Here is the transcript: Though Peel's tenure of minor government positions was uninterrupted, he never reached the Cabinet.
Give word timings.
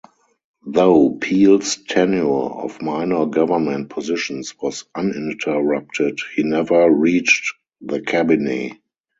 Though 0.65 1.11
Peel's 1.11 1.75
tenure 1.75 2.25
of 2.27 2.81
minor 2.81 3.27
government 3.27 3.91
positions 3.91 4.55
was 4.59 4.83
uninterrupted, 4.95 6.17
he 6.35 6.41
never 6.41 6.89
reached 6.89 7.53
the 7.81 8.01
Cabinet. 8.01 8.77